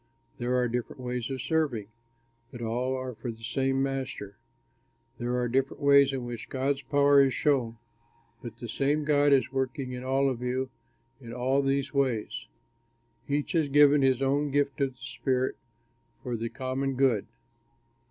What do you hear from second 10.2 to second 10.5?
of